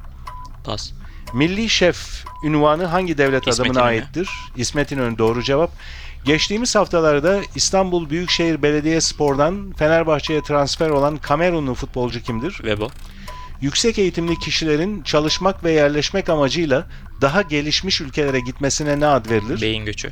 Pas. 0.64 0.92
Milli 1.34 1.68
şef 1.68 2.24
ünvanı 2.44 2.84
hangi 2.84 3.18
devlet 3.18 3.46
İsmet 3.46 3.70
adamına 3.70 3.90
İnönü. 3.90 4.02
aittir? 4.02 4.30
İsmet 4.56 4.92
İnönü 4.92 5.18
doğru 5.18 5.42
cevap. 5.42 5.70
Geçtiğimiz 6.24 6.74
haftalarda 6.74 7.40
İstanbul 7.54 8.10
Büyükşehir 8.10 8.62
Belediyespor'dan 8.62 9.72
Fenerbahçe'ye 9.72 10.42
transfer 10.42 10.90
olan 10.90 11.16
Kamerunlu 11.16 11.74
futbolcu 11.74 12.22
kimdir? 12.22 12.52
Webo. 12.52 12.88
Yüksek 13.60 13.98
eğitimli 13.98 14.38
kişilerin 14.38 15.02
çalışmak 15.02 15.64
ve 15.64 15.72
yerleşmek 15.72 16.28
amacıyla 16.28 16.86
daha 17.20 17.42
gelişmiş 17.42 18.00
ülkelere 18.00 18.40
gitmesine 18.40 19.00
ne 19.00 19.06
ad 19.06 19.30
verilir? 19.30 19.60
Beyin 19.60 19.84
göçü. 19.84 20.10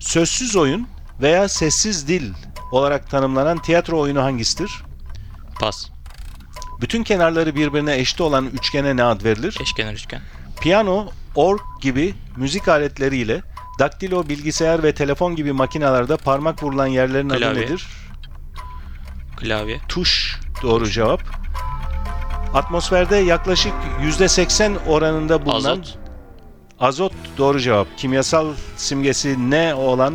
Sözsüz 0.00 0.56
oyun 0.56 0.88
veya 1.20 1.48
sessiz 1.48 2.08
dil 2.08 2.32
olarak 2.72 3.10
tanımlanan 3.10 3.62
tiyatro 3.62 4.00
oyunu 4.00 4.22
hangisidir? 4.22 4.70
Pas. 5.60 5.88
Bütün 6.80 7.02
kenarları 7.02 7.54
birbirine 7.54 7.96
eşit 7.96 8.20
olan 8.20 8.46
üçgene 8.46 8.96
ne 8.96 9.04
ad 9.04 9.24
verilir? 9.24 9.58
Eşkenar 9.60 9.92
üçgen. 9.92 10.20
Piyano, 10.60 11.08
org 11.34 11.60
gibi 11.80 12.14
müzik 12.36 12.68
aletleriyle 12.68 13.42
daktilo, 13.78 14.28
bilgisayar 14.28 14.82
ve 14.82 14.94
telefon 14.94 15.36
gibi 15.36 15.52
makinalarda 15.52 16.16
parmak 16.16 16.62
vurulan 16.62 16.86
yerlerin 16.86 17.30
adı 17.30 17.38
Klavye. 17.38 17.62
nedir? 17.62 17.86
Klavye. 19.36 19.80
Tuş 19.88 20.40
doğru 20.62 20.88
cevap. 20.90 21.20
Atmosferde 22.54 23.16
yaklaşık 23.16 23.72
%80 24.02 24.84
oranında 24.86 25.46
bulunan 25.46 25.56
Azot. 25.58 25.98
azot 26.80 27.12
doğru 27.38 27.60
cevap. 27.60 27.86
Kimyasal 27.96 28.46
simgesi 28.76 29.50
ne 29.50 29.74
olan 29.74 30.14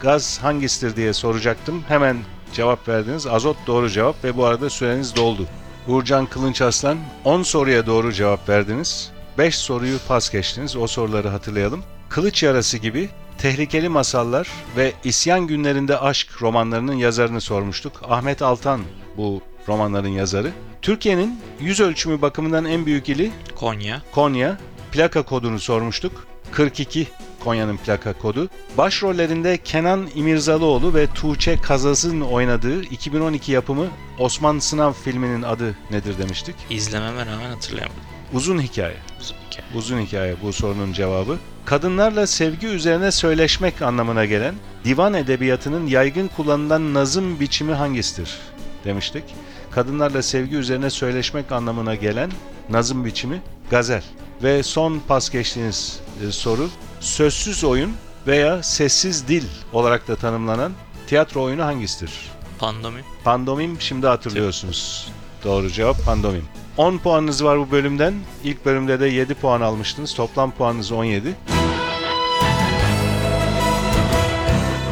gaz 0.00 0.38
hangisidir 0.42 0.96
diye 0.96 1.12
soracaktım. 1.12 1.84
Hemen 1.88 2.16
cevap 2.52 2.88
verdiniz. 2.88 3.26
Azot 3.26 3.56
doğru 3.66 3.90
cevap 3.90 4.24
ve 4.24 4.36
bu 4.36 4.44
arada 4.44 4.70
süreniz 4.70 5.16
doldu. 5.16 5.46
Uğurcan 5.88 6.26
Kılınç 6.26 6.62
Aslan 6.62 6.98
10 7.24 7.42
soruya 7.42 7.86
doğru 7.86 8.12
cevap 8.12 8.48
verdiniz. 8.48 9.10
5 9.38 9.58
soruyu 9.58 9.98
pas 10.08 10.30
geçtiniz. 10.30 10.76
O 10.76 10.86
soruları 10.86 11.28
hatırlayalım. 11.28 11.82
Kılıç 12.10 12.42
Yarası 12.42 12.78
gibi 12.78 13.08
Tehlikeli 13.38 13.88
Masallar 13.88 14.48
ve 14.76 14.92
İsyan 15.04 15.46
Günlerinde 15.46 15.98
Aşk 15.98 16.42
romanlarının 16.42 16.94
yazarını 16.94 17.40
sormuştuk. 17.40 18.02
Ahmet 18.08 18.42
Altan 18.42 18.80
bu 19.16 19.42
romanların 19.68 20.08
yazarı. 20.08 20.50
Türkiye'nin 20.82 21.40
yüz 21.60 21.80
ölçümü 21.80 22.22
bakımından 22.22 22.64
en 22.64 22.86
büyük 22.86 23.08
ili 23.08 23.30
Konya. 23.56 24.02
Konya. 24.12 24.58
Plaka 24.92 25.22
kodunu 25.22 25.60
sormuştuk. 25.60 26.26
42 26.52 27.08
Konya'nın 27.44 27.76
plaka 27.76 28.12
kodu. 28.12 28.48
Başrollerinde 28.78 29.58
Kenan 29.64 30.08
İmirzalıoğlu 30.14 30.94
ve 30.94 31.06
Tuğçe 31.06 31.56
Kazaz'ın 31.56 32.20
oynadığı 32.20 32.82
2012 32.82 33.52
yapımı 33.52 33.86
Osman 34.18 34.58
Sınav 34.58 34.92
filminin 34.92 35.42
adı 35.42 35.74
nedir 35.90 36.18
demiştik. 36.18 36.54
İzlememe 36.70 37.26
rağmen 37.26 37.50
hatırlayamadım. 37.50 38.02
Uzun 38.32 38.62
hikaye. 38.62 38.96
Uzun 39.20 39.39
hikaye. 39.50 39.68
Uzun 39.74 40.00
hikaye 40.00 40.36
bu 40.42 40.52
sorunun 40.52 40.92
cevabı. 40.92 41.38
Kadınlarla 41.64 42.26
sevgi 42.26 42.66
üzerine 42.66 43.10
söyleşmek 43.10 43.82
anlamına 43.82 44.24
gelen 44.24 44.54
divan 44.84 45.14
edebiyatının 45.14 45.86
yaygın 45.86 46.28
kullanılan 46.36 46.94
nazım 46.94 47.40
biçimi 47.40 47.72
hangisidir 47.72 48.38
demiştik. 48.84 49.24
Kadınlarla 49.70 50.22
sevgi 50.22 50.56
üzerine 50.56 50.90
söyleşmek 50.90 51.52
anlamına 51.52 51.94
gelen 51.94 52.30
nazım 52.70 53.04
biçimi 53.04 53.42
gazel. 53.70 54.02
Ve 54.42 54.62
son 54.62 55.00
pas 55.08 55.30
geçtiğiniz 55.30 56.00
e, 56.26 56.32
soru 56.32 56.68
sözsüz 57.00 57.64
oyun 57.64 57.92
veya 58.26 58.62
sessiz 58.62 59.28
dil 59.28 59.44
olarak 59.72 60.08
da 60.08 60.16
tanımlanan 60.16 60.72
tiyatro 61.06 61.42
oyunu 61.42 61.64
hangisidir? 61.64 62.12
Pandomim. 62.58 63.04
Pandomim 63.24 63.80
şimdi 63.80 64.06
hatırlıyorsunuz. 64.06 65.08
Doğru 65.44 65.70
cevap 65.70 66.04
pandomim. 66.04 66.44
10 66.80 66.98
puanınız 66.98 67.44
var 67.44 67.58
bu 67.58 67.70
bölümden. 67.70 68.14
İlk 68.44 68.64
bölümde 68.64 69.00
de 69.00 69.06
7 69.06 69.34
puan 69.34 69.60
almıştınız. 69.60 70.14
Toplam 70.14 70.50
puanınız 70.50 70.92
17. 70.92 71.34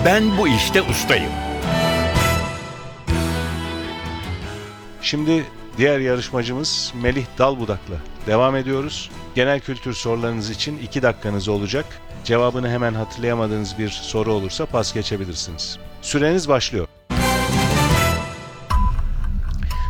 Ben 0.04 0.38
bu 0.38 0.48
işte 0.48 0.82
ustayım. 0.82 1.32
Şimdi 5.02 5.44
diğer 5.78 6.00
yarışmacımız 6.00 6.92
Melih 7.02 7.24
Dalbudak'la 7.38 7.96
devam 8.26 8.56
ediyoruz. 8.56 9.10
Genel 9.34 9.60
kültür 9.60 9.92
sorularınız 9.92 10.50
için 10.50 10.78
2 10.78 11.02
dakikanız 11.02 11.48
olacak. 11.48 11.86
Cevabını 12.24 12.70
hemen 12.70 12.94
hatırlayamadığınız 12.94 13.78
bir 13.78 13.88
soru 13.88 14.32
olursa 14.32 14.66
pas 14.66 14.94
geçebilirsiniz. 14.94 15.78
Süreniz 16.02 16.48
başlıyor. 16.48 16.86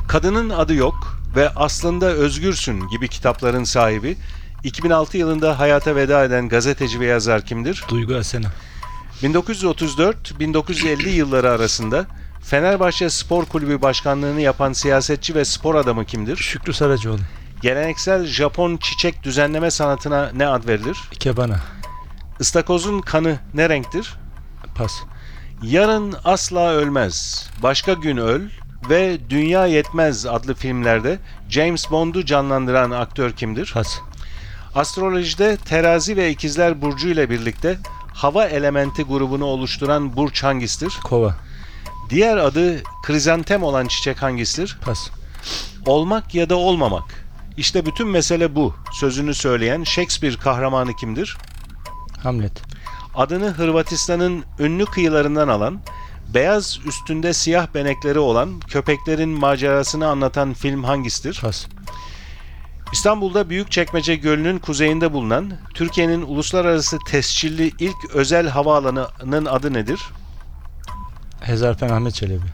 Kadının 0.08 0.50
adı 0.50 0.74
yok 0.74 1.17
ve 1.38 1.50
aslında 1.56 2.06
özgürsün 2.06 2.88
gibi 2.88 3.08
kitapların 3.08 3.64
sahibi 3.64 4.16
2006 4.64 5.18
yılında 5.18 5.58
hayata 5.58 5.96
veda 5.96 6.24
eden 6.24 6.48
gazeteci 6.48 7.00
ve 7.00 7.06
yazar 7.06 7.44
kimdir? 7.44 7.84
Duygu 7.88 8.14
Asena. 8.14 8.46
1934-1950 9.22 11.08
yılları 11.08 11.50
arasında 11.50 12.06
Fenerbahçe 12.42 13.10
Spor 13.10 13.44
Kulübü 13.44 13.82
başkanlığını 13.82 14.40
yapan 14.40 14.72
siyasetçi 14.72 15.34
ve 15.34 15.44
spor 15.44 15.74
adamı 15.74 16.04
kimdir? 16.04 16.36
Şükrü 16.36 16.72
Saracoğlu. 16.72 17.20
Geleneksel 17.62 18.26
Japon 18.26 18.76
çiçek 18.76 19.22
düzenleme 19.22 19.70
sanatına 19.70 20.30
ne 20.34 20.46
ad 20.46 20.68
verilir? 20.68 20.98
Ikebana. 21.12 21.60
Istakozun 22.40 23.00
kanı 23.00 23.38
ne 23.54 23.68
renktir? 23.68 24.14
Pas. 24.74 24.92
Yarın 25.62 26.14
asla 26.24 26.70
ölmez, 26.70 27.46
başka 27.62 27.92
gün 27.92 28.16
öl 28.16 28.40
ve 28.90 29.18
Dünya 29.30 29.66
Yetmez 29.66 30.26
adlı 30.26 30.54
filmlerde 30.54 31.18
James 31.48 31.90
Bond'u 31.90 32.24
canlandıran 32.24 32.90
aktör 32.90 33.32
kimdir? 33.32 33.70
Pas. 33.74 33.98
Astrolojide 34.74 35.56
terazi 35.56 36.16
ve 36.16 36.30
ikizler 36.30 36.82
burcu 36.82 37.08
ile 37.08 37.30
birlikte 37.30 37.78
hava 38.14 38.44
elementi 38.44 39.02
grubunu 39.02 39.44
oluşturan 39.44 40.16
burç 40.16 40.42
hangisidir? 40.42 40.98
Kova. 41.04 41.36
Diğer 42.10 42.36
adı 42.36 42.82
krizantem 43.02 43.62
olan 43.62 43.86
çiçek 43.86 44.22
hangisidir? 44.22 44.78
Pas. 44.84 45.10
Olmak 45.86 46.34
ya 46.34 46.50
da 46.50 46.56
olmamak. 46.56 47.24
İşte 47.56 47.86
bütün 47.86 48.08
mesele 48.08 48.54
bu. 48.54 48.74
Sözünü 48.92 49.34
söyleyen 49.34 49.84
Shakespeare 49.84 50.36
kahramanı 50.36 50.96
kimdir? 50.96 51.36
Hamlet. 52.22 52.52
Adını 53.14 53.48
Hırvatistan'ın 53.50 54.44
ünlü 54.58 54.84
kıyılarından 54.84 55.48
alan, 55.48 55.80
beyaz 56.34 56.80
üstünde 56.86 57.32
siyah 57.32 57.66
benekleri 57.74 58.18
olan 58.18 58.60
köpeklerin 58.60 59.28
macerasını 59.28 60.08
anlatan 60.08 60.54
film 60.54 60.84
hangisidir? 60.84 61.38
Pas. 61.42 61.66
İstanbul'da 62.92 63.50
Büyükçekmece 63.50 64.16
Gölü'nün 64.16 64.58
kuzeyinde 64.58 65.12
bulunan 65.12 65.52
Türkiye'nin 65.74 66.22
uluslararası 66.22 66.98
tescilli 67.06 67.72
ilk 67.78 68.10
özel 68.14 68.48
havaalanının 68.48 69.44
adı 69.44 69.72
nedir? 69.72 70.00
Hezarfen 71.40 71.88
Ahmet 71.88 72.14
Çelebi. 72.14 72.44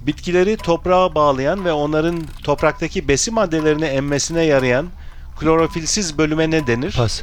Bitkileri 0.00 0.56
toprağa 0.56 1.14
bağlayan 1.14 1.64
ve 1.64 1.72
onların 1.72 2.22
topraktaki 2.42 3.08
besin 3.08 3.34
maddelerini 3.34 3.84
emmesine 3.84 4.42
yarayan 4.42 4.86
klorofilsiz 5.38 6.18
bölüme 6.18 6.50
ne 6.50 6.66
denir? 6.66 6.94
Pas. 6.96 7.22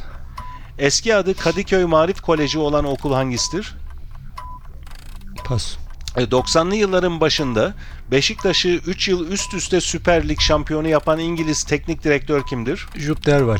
Eski 0.78 1.14
adı 1.14 1.34
Kadıköy 1.34 1.84
Marif 1.84 2.20
Koleji 2.20 2.58
olan 2.58 2.84
okul 2.84 3.14
hangisidir? 3.14 3.74
Pas. 5.48 5.76
E, 6.16 6.22
90'lı 6.22 6.76
yılların 6.76 7.20
başında 7.20 7.74
Beşiktaş'ı 8.10 8.68
3 8.68 9.08
yıl 9.08 9.30
üst 9.30 9.54
üste 9.54 9.80
Süper 9.80 10.28
Lig 10.28 10.40
şampiyonu 10.40 10.88
yapan 10.88 11.18
İngiliz 11.18 11.64
teknik 11.64 12.04
direktör 12.04 12.46
kimdir? 12.46 12.86
Jupp 12.96 13.26
Derval. 13.26 13.58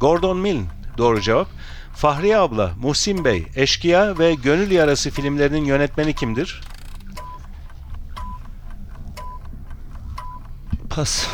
Gordon 0.00 0.36
Milne. 0.36 0.66
Doğru 0.98 1.20
cevap. 1.20 1.48
Fahriye 1.94 2.38
abla, 2.38 2.72
Muhsin 2.80 3.24
Bey, 3.24 3.46
Eşkıya 3.56 4.18
ve 4.18 4.34
Gönül 4.34 4.70
Yarası 4.70 5.10
filmlerinin 5.10 5.64
yönetmeni 5.64 6.14
kimdir? 6.14 6.60
Pas. 10.90 11.26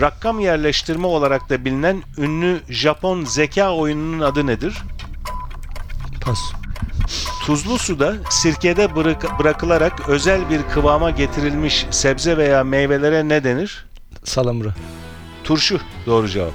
Rakam 0.00 0.40
yerleştirme 0.40 1.06
olarak 1.06 1.50
da 1.50 1.64
bilinen 1.64 2.02
ünlü 2.18 2.62
Japon 2.68 3.24
zeka 3.24 3.74
oyununun 3.74 4.20
adı 4.20 4.46
nedir? 4.46 4.82
Pas. 6.24 6.61
Tuzlu 7.44 7.78
suda 7.78 8.14
sirkede 8.30 8.84
bırak- 8.96 9.38
bırakılarak 9.38 10.08
özel 10.08 10.50
bir 10.50 10.62
kıvama 10.62 11.10
getirilmiş 11.10 11.86
sebze 11.90 12.36
veya 12.36 12.64
meyvelere 12.64 13.28
ne 13.28 13.44
denir? 13.44 13.86
Salamura. 14.24 14.74
Turşu. 15.44 15.80
Doğru 16.06 16.28
cevap. 16.28 16.52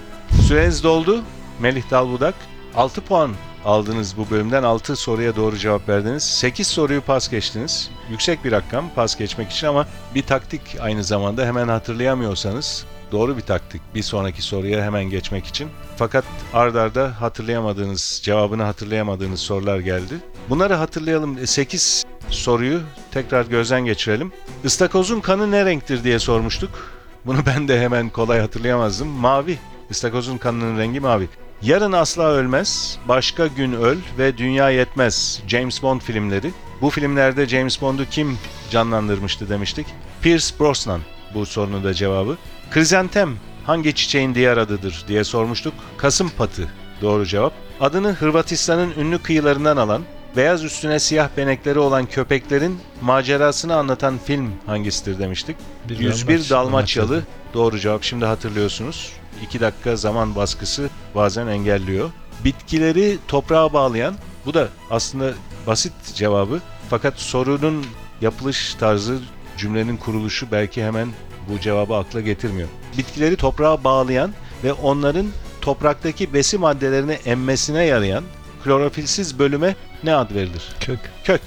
Süreniz 0.47 0.83
doldu. 0.83 1.21
Melih 1.60 1.83
Dalbudak. 1.91 2.36
6 2.75 3.01
puan 3.01 3.31
aldınız 3.65 4.17
bu 4.17 4.29
bölümden. 4.29 4.63
6 4.63 4.95
soruya 4.95 5.36
doğru 5.36 5.57
cevap 5.57 5.89
verdiniz. 5.89 6.23
8 6.23 6.67
soruyu 6.67 7.01
pas 7.01 7.29
geçtiniz. 7.29 7.89
Yüksek 8.10 8.45
bir 8.45 8.51
rakam 8.51 8.89
pas 8.95 9.17
geçmek 9.17 9.51
için 9.51 9.67
ama 9.67 9.88
bir 10.15 10.23
taktik 10.23 10.62
aynı 10.81 11.03
zamanda 11.03 11.45
hemen 11.45 11.67
hatırlayamıyorsanız 11.67 12.86
doğru 13.12 13.38
bir 13.38 13.41
taktik 13.41 13.82
bir 13.96 14.02
sonraki 14.02 14.41
soruya 14.41 14.84
hemen 14.86 15.04
geçmek 15.04 15.46
için. 15.46 15.70
Fakat 15.98 16.26
ard 16.54 16.76
arda 16.76 17.22
hatırlayamadığınız, 17.22 18.22
cevabını 18.24 18.63
hatırlayamadığınız 18.63 19.39
sorular 19.39 19.80
geldi. 19.80 20.13
Bunları 20.50 20.74
hatırlayalım. 20.74 21.48
8 21.48 22.04
soruyu 22.30 22.82
tekrar 23.12 23.46
gözden 23.46 23.86
geçirelim. 23.86 24.32
Istakozun 24.63 25.20
kanı 25.20 25.52
ne 25.52 25.65
renktir 25.65 26.04
diye 26.04 26.20
sormuştuk. 26.20 26.98
Bunu 27.26 27.46
ben 27.46 27.67
de 27.67 27.82
hemen 27.82 28.10
kolay 28.10 28.39
hatırlayamazdım. 28.39 29.08
Mavi. 29.08 29.58
İstakozun 29.89 30.38
kanının 30.38 30.78
rengi 30.78 31.00
mavi. 31.00 31.28
Yarın 31.62 31.91
asla 31.91 32.24
ölmez, 32.24 33.00
başka 33.08 33.48
gün 33.48 33.74
öl 33.74 33.98
ve 34.17 34.38
dünya 34.38 34.70
yetmez. 34.70 35.43
James 35.48 35.84
Bond 35.84 36.02
filmleri. 36.02 36.52
Bu 36.82 36.89
filmlerde 36.89 37.48
James 37.48 37.82
Bond'u 37.82 38.06
kim 38.06 38.38
canlandırmıştı 38.70 39.50
demiştik. 39.50 39.88
Pierce 40.22 40.46
Brosnan 40.60 41.02
bu 41.34 41.46
sorunun 41.46 41.84
da 41.84 41.93
cevabı. 41.93 42.38
Krizantem 42.71 43.36
hangi 43.65 43.95
çiçeğin 43.95 44.36
diğer 44.36 44.58
adıdır 44.58 45.03
diye 45.08 45.23
sormuştuk. 45.23 45.73
Kasım 45.97 46.30
patı 46.38 46.67
doğru 47.01 47.25
cevap. 47.25 47.53
Adını 47.82 48.12
Hırvatistan'ın 48.13 48.93
ünlü 48.97 49.19
kıyılarından 49.21 49.77
alan, 49.77 50.01
beyaz 50.38 50.63
üstüne 50.63 50.99
siyah 50.99 51.30
benekleri 51.38 51.80
olan 51.80 52.06
köpeklerin 52.06 52.80
macerasını 53.01 53.75
anlatan 53.75 54.17
film 54.25 54.51
hangisidir 54.65 55.19
demiştik. 55.19 55.56
Bir 55.89 55.99
101 55.99 56.34
Dalmaç- 56.34 56.49
Dalmaçyalı 56.49 57.10
Dalmaçyalı. 57.10 57.23
doğru 57.53 57.80
cevap 57.80 58.03
şimdi 58.03 58.25
hatırlıyorsunuz. 58.25 59.12
2 59.43 59.60
dakika 59.60 59.95
zaman 59.95 60.36
baskısı 60.36 60.89
bazen 61.15 61.47
engelliyor. 61.47 62.10
Bitkileri 62.43 63.17
toprağa 63.27 63.73
bağlayan 63.73 64.15
bu 64.45 64.53
da 64.53 64.67
aslında 64.91 65.34
basit 65.67 65.93
cevabı 66.15 66.60
fakat 66.89 67.19
sorunun 67.19 67.86
yapılış 68.21 68.73
tarzı 68.73 69.19
cümlenin 69.58 69.97
kuruluşu 69.97 70.51
belki 70.51 70.84
hemen 70.84 71.08
bu 71.49 71.60
cevabı 71.60 71.95
akla 71.95 72.21
getirmiyor. 72.21 72.67
Bitkileri 72.97 73.36
toprağa 73.36 73.83
bağlayan 73.83 74.31
ve 74.63 74.73
onların 74.73 75.27
topraktaki 75.62 76.33
besin 76.33 76.60
maddelerini 76.60 77.12
emmesine 77.12 77.83
yarayan 77.83 78.23
klorofilsiz 78.63 79.39
bölüme 79.39 79.75
ne 80.03 80.15
ad 80.15 80.36
verilir? 80.36 80.75
Kök. 80.79 80.99
Kök. 81.23 81.41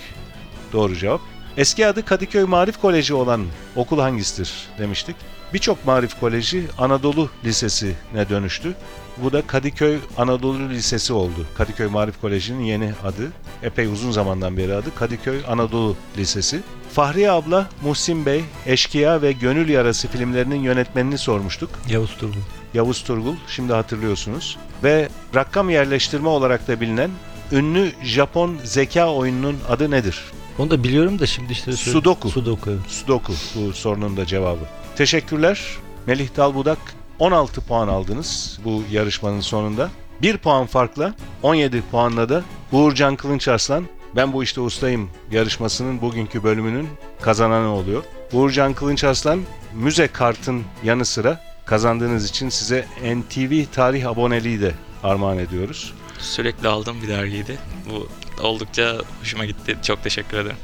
Doğru 0.72 0.96
cevap. 0.96 1.20
Eski 1.56 1.86
adı 1.86 2.04
Kadıköy 2.04 2.44
Marif 2.44 2.80
Koleji 2.80 3.14
olan 3.14 3.46
okul 3.76 3.98
hangisidir 3.98 4.52
demiştik. 4.78 5.16
Birçok 5.54 5.86
Marif 5.86 6.20
Koleji 6.20 6.64
Anadolu 6.78 7.30
Lisesi'ne 7.44 8.28
dönüştü. 8.28 8.74
Bu 9.16 9.32
da 9.32 9.42
Kadıköy 9.46 9.98
Anadolu 10.16 10.68
Lisesi 10.68 11.12
oldu. 11.12 11.46
Kadıköy 11.54 11.86
Marif 11.86 12.20
Koleji'nin 12.20 12.62
yeni 12.64 12.92
adı. 13.04 13.32
Epey 13.62 13.86
uzun 13.86 14.10
zamandan 14.10 14.56
beri 14.56 14.74
adı 14.74 14.94
Kadıköy 14.94 15.40
Anadolu 15.48 15.96
Lisesi. 16.18 16.60
Fahriye 16.94 17.31
abla, 17.31 17.66
Muhsin 17.85 18.26
Bey, 18.26 18.44
Eşkıya 18.66 19.22
ve 19.22 19.33
Gönül 19.33 19.68
Yarası 19.68 20.09
filmlerinin 20.09 20.61
yönetmenini 20.61 21.18
sormuştuk. 21.18 21.70
Yavuz 21.88 22.16
Turgul. 22.16 22.40
Yavuz 22.74 23.03
Turgul, 23.05 23.35
şimdi 23.48 23.72
hatırlıyorsunuz. 23.72 24.57
Ve 24.85 25.09
rakam 25.35 25.70
yerleştirme 25.70 26.29
olarak 26.29 26.68
da 26.68 26.81
bilinen 26.81 27.11
ünlü 27.53 27.92
Japon 28.03 28.57
zeka 28.64 29.12
oyununun 29.14 29.59
adı 29.68 29.90
nedir? 29.90 30.20
Onu 30.59 30.70
da 30.70 30.85
biliyorum 30.85 31.18
da 31.18 31.26
şimdi 31.26 31.53
işte 31.53 31.72
söyle- 31.72 31.98
Sudoku. 31.98 32.31
Sudoku. 32.31 32.70
Sudoku 32.88 33.33
bu 33.55 33.72
sorunun 33.72 34.16
da 34.16 34.26
cevabı. 34.26 34.64
Teşekkürler. 34.96 35.61
Melih 36.07 36.29
Dalbudak 36.37 36.79
16 37.18 37.61
puan 37.61 37.88
aldınız 37.88 38.59
bu 38.64 38.83
yarışmanın 38.90 39.40
sonunda. 39.40 39.90
1 40.22 40.37
puan 40.37 40.66
farkla 40.66 41.14
17 41.42 41.83
puanla 41.90 42.29
da 42.29 42.42
Uğurcan 42.72 43.16
Kılınç 43.16 43.48
Arslan 43.48 43.85
ben 44.16 44.33
bu 44.33 44.42
işte 44.42 44.61
ustayım 44.61 45.11
yarışmasının 45.31 46.01
bugünkü 46.01 46.42
bölümünün 46.42 46.88
kazananı 47.20 47.75
oluyor. 47.75 48.05
Uğurcan 48.33 48.75
Kılınç 48.75 49.05
Arslan 49.05 49.40
müze 49.75 50.09
kartın 50.09 50.62
yanı 50.85 51.05
sıra 51.05 51.40
kazandığınız 51.64 52.31
için 52.31 52.49
size 52.49 52.87
NTV 53.03 53.64
tarih 53.75 54.09
aboneliği 54.09 54.61
de 54.61 54.75
armağan 55.03 55.38
ediyoruz. 55.38 55.94
Sürekli 56.18 56.68
aldığım 56.68 57.03
bir 57.03 57.09
dergiydi. 57.09 57.59
Bu 57.90 58.09
oldukça 58.42 58.96
hoşuma 59.20 59.44
gitti. 59.44 59.77
Çok 59.83 60.03
teşekkür 60.03 60.38
ederim. 60.38 60.57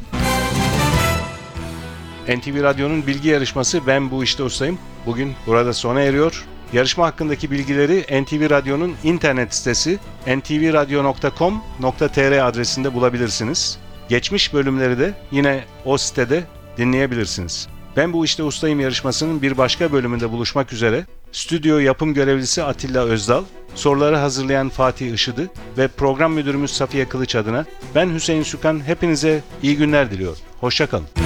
NTV 2.28 2.62
Radyo'nun 2.62 3.06
bilgi 3.06 3.28
yarışması 3.28 3.86
Ben 3.86 4.10
Bu 4.10 4.24
İşte 4.24 4.42
Ustayım 4.42 4.78
bugün 5.06 5.34
burada 5.46 5.72
sona 5.72 6.00
eriyor. 6.00 6.44
Yarışma 6.72 7.06
hakkındaki 7.06 7.50
bilgileri 7.50 8.22
NTV 8.22 8.50
Radyo'nun 8.50 8.94
internet 9.04 9.54
sitesi 9.54 9.98
ntvradio.com.tr 10.26 12.46
adresinde 12.46 12.94
bulabilirsiniz. 12.94 13.78
Geçmiş 14.08 14.54
bölümleri 14.54 14.98
de 14.98 15.14
yine 15.30 15.64
o 15.84 15.98
sitede 15.98 16.44
dinleyebilirsiniz. 16.78 17.68
Ben 17.96 18.12
Bu 18.12 18.24
İşte 18.24 18.42
Ustayım 18.42 18.80
yarışmasının 18.80 19.42
bir 19.42 19.56
başka 19.56 19.92
bölümünde 19.92 20.30
buluşmak 20.30 20.72
üzere. 20.72 21.04
Stüdyo 21.32 21.78
yapım 21.78 22.14
görevlisi 22.14 22.62
Atilla 22.62 23.04
Özdal, 23.04 23.44
soruları 23.74 24.16
hazırlayan 24.16 24.68
Fatih 24.68 25.14
Işıdı 25.14 25.50
ve 25.78 25.88
program 25.88 26.32
müdürümüz 26.32 26.70
Safiye 26.70 27.08
Kılıç 27.08 27.36
adına 27.36 27.64
ben 27.94 28.14
Hüseyin 28.14 28.42
Sükan 28.42 28.86
hepinize 28.86 29.42
iyi 29.62 29.76
günler 29.76 30.10
diliyorum. 30.10 30.38
Hoşçakalın. 30.60 31.25